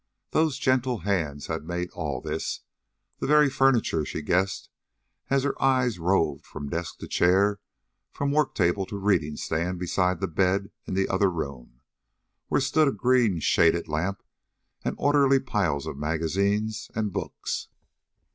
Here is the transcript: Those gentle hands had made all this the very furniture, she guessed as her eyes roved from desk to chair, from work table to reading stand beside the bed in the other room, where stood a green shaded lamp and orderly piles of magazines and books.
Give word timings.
Those 0.31 0.57
gentle 0.57 1.01
hands 1.01 1.45
had 1.45 1.63
made 1.63 1.91
all 1.91 2.21
this 2.21 2.61
the 3.19 3.27
very 3.27 3.51
furniture, 3.51 4.03
she 4.03 4.23
guessed 4.23 4.71
as 5.29 5.43
her 5.43 5.53
eyes 5.61 5.99
roved 5.99 6.43
from 6.43 6.69
desk 6.69 6.97
to 7.01 7.07
chair, 7.07 7.59
from 8.11 8.31
work 8.31 8.55
table 8.55 8.87
to 8.87 8.97
reading 8.97 9.37
stand 9.37 9.77
beside 9.77 10.19
the 10.19 10.27
bed 10.27 10.71
in 10.87 10.95
the 10.95 11.07
other 11.07 11.29
room, 11.29 11.81
where 12.47 12.59
stood 12.59 12.87
a 12.87 12.91
green 12.91 13.39
shaded 13.41 13.87
lamp 13.87 14.23
and 14.83 14.95
orderly 14.97 15.39
piles 15.39 15.85
of 15.85 15.97
magazines 15.99 16.89
and 16.95 17.13
books. 17.13 17.67